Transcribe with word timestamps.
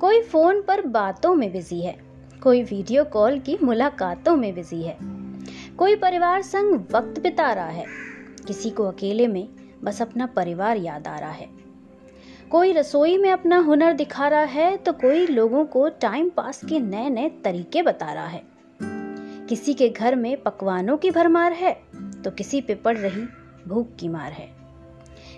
कोई 0.00 0.20
फ़ोन 0.22 0.60
पर 0.62 0.80
बातों 0.86 1.34
में 1.34 1.52
बिज़ी 1.52 1.80
है, 1.80 1.96
कोई 2.42 2.62
वीडियो 2.62 3.04
कॉल 3.04 3.38
की 3.38 3.56
मुलाकातों 3.62 4.34
में 4.36 4.54
बिज़ी 4.54 4.82
है, 4.82 4.96
कोई 5.76 5.96
परिवार 5.96 6.42
संग 6.42 6.74
वक्त 6.92 7.20
बिता 7.20 7.52
रहा 7.52 7.66
है, 7.66 7.84
किसी 8.46 8.70
को 8.70 8.84
अकेले 8.84 9.26
में 9.26 9.48
बस 9.84 10.00
अपना 10.02 10.26
परिवार 10.26 10.76
याद 10.76 11.06
आ 11.06 11.18
रहा 11.18 11.30
है। 11.30 11.48
कोई 12.50 12.72
रसोई 12.72 13.16
में 13.18 13.30
अपना 13.30 13.58
हुनर 13.58 13.92
दिखा 13.92 14.28
रहा 14.28 14.42
है 14.42 14.76
तो 14.76 14.92
कोई 14.94 15.26
लोगों 15.26 15.64
को 15.64 15.88
टाइम 16.00 16.28
पास 16.30 16.60
के 16.64 16.80
नए 16.80 17.08
नए 17.10 17.28
तरीके 17.44 17.82
बता 17.82 18.12
रहा 18.12 18.26
है। 18.26 18.42
किसी 19.48 19.74
के 19.74 19.88
घर 19.88 20.16
में 20.16 20.36
पकवानों 20.42 20.96
की 20.96 21.10
भरमार 21.10 21.52
है 21.52 21.72
तो 22.24 22.30
किसी 22.30 22.60
पे 22.60 22.74
पड़ 22.74 22.96
रही 22.96 23.22
भूख 23.68 23.96
की 24.00 24.08
मार 24.08 24.32
है। 24.32 24.48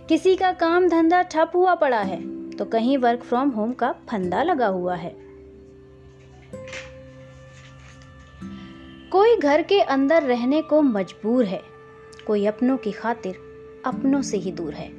किसी 0.09 0.35
का 0.37 0.53
काम 0.55 0.89
धंधा 0.89 1.23
ठप 1.25 1.53
हुआ 1.55 1.75
पड़ा 1.75 2.01
है 2.01 2.21
तो 2.59 2.65
कहीं 2.65 2.97
वर्क 2.99 3.23
फ्रॉम 3.23 3.51
होम 3.51 3.73
का 3.73 3.93
फंदा 4.09 4.43
लगा 4.43 4.67
हुआ 4.67 4.95
है। 4.95 5.15
कोई 9.13 9.37
घर 9.37 9.63
के 9.63 9.81
अंदर 9.81 10.23
रहने 10.23 10.63
को 10.63 10.81
मजबूर 10.83 11.45
है, 11.45 11.61
कोई 12.27 12.47
अपनों 12.47 12.77
की 12.77 12.93
खातिर 12.93 13.37
अपनों 13.87 14.23
से 14.23 14.37
ही 14.37 14.53
दूर 14.53 14.75
है। 14.75 14.91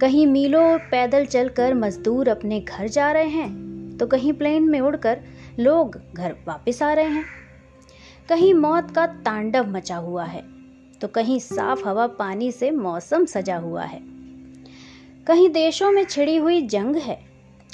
कहीं 0.00 0.26
मीलों 0.26 0.78
पैदल 0.90 1.26
चलकर 1.26 1.74
मजदूर 1.74 2.28
अपने 2.28 2.60
घर 2.60 2.88
जा 2.88 3.10
रहे 3.12 3.28
हैं 3.28 3.96
तो 3.98 4.06
कहीं 4.06 4.32
प्लेन 4.32 4.62
में 4.62 4.80
उड़कर 4.80 5.20
लोग 5.58 6.00
घर 6.14 6.34
वापस 6.46 6.82
आ 6.82 6.92
रहे 6.92 7.04
हैं। 7.04 7.24
कहीं 8.28 8.52
मौत 8.54 8.90
का 8.90 9.06
तांडव 9.06 9.66
मचा 9.66 9.96
हुआ 9.96 10.24
है 10.24 10.42
तो 11.00 11.08
कहीं 11.08 11.38
साफ़ 11.40 11.86
हवा 11.88 12.06
पानी 12.16 12.50
से 12.52 12.70
मौसम 12.70 13.24
सजा 13.24 13.56
हुआ 13.58 13.82
है। 13.82 14.13
कहीं 15.26 15.48
देशों 15.48 15.90
में 15.92 16.04
छिड़ी 16.04 16.36
हुई 16.36 16.60
जंग 16.62 16.96
है, 16.96 17.18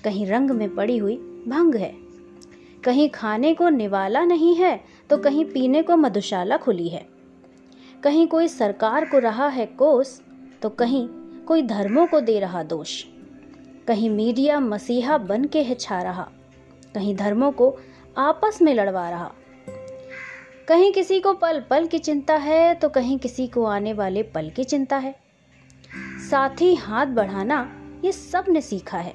कहीं 0.04 0.26
रंग 0.26 0.50
में 0.50 0.74
पड़ी 0.74 0.96
हुई 0.98 1.16
भंग 1.48 1.74
है। 1.74 1.92
कहीं 2.84 3.08
खाने 3.10 3.52
को 3.54 3.68
निवाला 3.68 4.24
नहीं 4.24 4.54
है 4.56 4.80
तो 5.10 5.16
कहीं 5.18 5.44
पीने 5.44 5.82
को 5.82 5.96
मधुशाला 5.96 6.56
खुली 6.56 6.88
है। 6.88 7.04
कहीं 8.02 8.26
कोई 8.26 8.48
सरकार 8.48 9.04
को 9.04 9.18
रहा 9.18 9.48
है 9.48 9.66
कोस 9.78 10.20
तो 10.62 10.68
कहीं 10.70 11.06
कोई 11.46 11.62
धर्मों 11.62 12.06
को 12.06 12.20
दे 12.20 12.38
रहा 12.40 12.62
दोष। 12.62 13.02
कहीं 13.88 14.10
मीडिया 14.10 14.60
मसीहा 14.60 15.18
बन 15.18 15.44
के 15.44 15.62
है 15.62 15.74
छा 15.74 16.00
रहा, 16.02 16.28
कहीं 16.94 17.14
धर्मों 17.16 17.50
को 17.52 17.76
आपस 18.16 18.58
में 18.62 18.72
लड़वा 18.74 19.08
रहा। 19.10 19.32
कहीं 20.68 20.92
किसी 20.92 21.18
को 21.20 21.32
पल 21.34 21.60
पल 21.60 21.86
की 21.86 21.98
चिंता 21.98 22.34
है 22.36 22.74
तो 22.74 22.88
कहीं 22.88 23.18
किसी 23.18 23.46
को 23.46 23.64
आने 23.66 23.92
वाले 23.92 24.22
पल 24.24 24.50
की 24.50 24.64
चिंता 24.64 24.96
है। 24.98 25.14
साथ 26.30 26.60
ही 26.60 26.74
हाथ 26.74 27.06
बढ़ाना 27.06 27.72
ये 28.04 28.12
सबने 28.12 28.60
सीखा 28.60 28.98
है। 28.98 29.14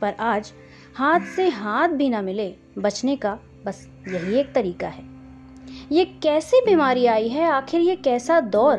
पर 0.00 0.14
आज 0.20 0.52
हाथ 0.96 1.20
से 1.20 1.48
हाथ 1.48 1.88
भी 1.88 2.08
ना 2.08 2.22
मिले 2.22 2.54
बचने 2.78 3.16
का 3.16 3.38
बस 3.66 3.88
यही 4.08 4.34
एक 4.34 4.52
तरीका 4.52 4.88
है। 4.88 5.04
ये 5.92 6.04
कैसी 6.04 6.60
बीमारी 6.66 7.06
आई 7.06 7.28
है? 7.28 7.44
आखिर 7.44 7.80
ये 7.80 7.96
कैसा 7.96 8.40
दौर? 8.40 8.78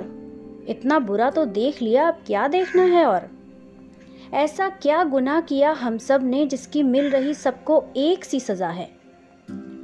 इतना 0.68 1.00
बुरा 1.00 1.30
तो 1.30 1.46
देख 1.46 1.82
लिया, 1.82 2.08
अब 2.08 2.24
क्या 2.28 2.48
देखना 2.48 2.82
है 2.82 3.06
और? 3.06 3.30
ऐसा 4.34 4.70
क्या 4.70 5.04
गुनाह 5.04 5.42
किया 5.42 5.72
हम 5.72 5.98
सबने 5.98 6.46
जिसकी 6.46 6.84
मिल 6.84 7.10
रही 7.10 7.34
सबको 7.34 7.86
एक 7.98 8.26
सी 8.26 8.40
सजा 8.40 8.70
है? 8.70 8.92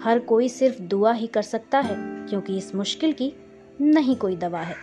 हर 0.04 0.20
कोई 0.20 0.50
सिर्फ़ 0.50 0.82
दुआ 0.82 1.14
ही 1.14 1.28
कर 1.28 1.42
सकता 1.42 1.80
है, 1.80 1.96
क्योंकि 2.28 2.58
इस 2.58 2.76
मुश्किल 2.76 3.14
की 3.14 3.34
नहीं 3.82 4.16
कोई 4.16 4.36
दवा 4.36 4.62
है। 4.62 4.76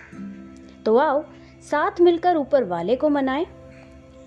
तो 0.84 0.96
आओ 0.96 1.24
साथ 1.70 2.00
मिलकर 2.00 2.36
ऊपर 2.36 2.64
वाले 2.64 2.96
को 2.96 3.08
मनाएँ। 3.08 3.46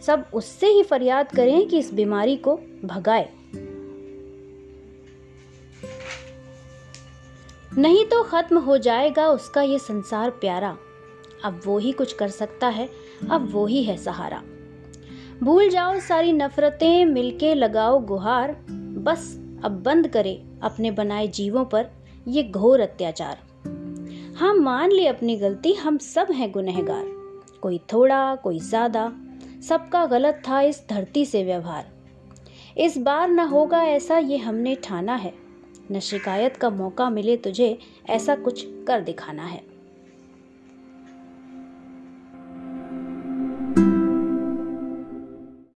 सब 0.02 0.26
उससे 0.34 0.68
ही 0.68 0.84
फरियाद 0.84 1.32
करें 1.32 1.68
कि 1.68 1.78
इस 1.78 1.94
बीमारी 1.94 2.36
को 2.38 2.60
भगाए। 2.86 3.30
नहीं 7.78 8.06
तो 8.06 8.24
खत्म 8.24 8.58
हो 8.58 8.78
जाएगा 8.78 9.28
उसका 9.28 9.62
ये 9.62 9.80
संसार 9.80 10.30
प्यारा। 10.30 10.78
अब 11.44 11.62
वो 11.66 11.78
ही 11.78 11.92
कुछ 11.92 12.14
कर 12.14 12.28
सकता 12.28 12.68
है, 12.68 12.90
अब 13.32 13.50
वो 13.52 13.66
ही 13.66 13.84
है 13.84 13.98
सहारा। 13.98 14.44
भूल 15.44 15.70
जाओ 15.70 16.00
सारी 16.00 16.34
नफरतें, 16.34 17.06
मिलके 17.06 17.54
लगाओ 17.54 18.00
गुहार। 18.00 18.66
बस 18.72 19.42
अब 19.64 19.84
बंद 19.84 20.08
करे 20.08 20.44
अपने 20.62 20.92
बनाए 20.92 21.28
जीवों 21.28 21.66
पर 21.66 21.88
ये 22.28 22.44
घोर 22.44 22.80
अत्याचार। 22.80 23.38
हम 24.40 24.60
मान 24.60 24.92
ले 24.92 25.08
अपनी 25.08 25.36
गलती, 25.36 25.74
हम 25.74 25.98
सब 25.98 26.28
हैं 26.32 26.52
गुनहगार। 26.52 27.25
कोई 27.62 27.78
थोड़ा, 27.94 28.36
कोई 28.36 28.60
ज़्यादा, 28.60 29.12
सबका 29.70 30.06
गलत 30.06 30.42
था 30.48 30.62
इस 30.62 30.84
धरती 30.90 31.26
से 31.26 31.44
व्यवहार। 31.44 31.86
इस 32.78 32.98
बार 32.98 33.30
न 33.30 33.40
होगा 33.40 33.84
ऐसा 33.84 34.18
ये 34.18 34.38
हमने 34.38 34.76
ठाना 34.76 35.16
है। 35.16 35.34
न 35.92 36.00
शिकायत 36.00 36.58
का 36.58 36.70
मौका 36.70 37.10
मिले 37.10 37.38
तुझे 37.38 37.78
ऐसा 38.10 38.36
कुछ 38.36 38.66
कर 38.88 39.02
दिखाना 39.02 39.44
है। 39.44 39.75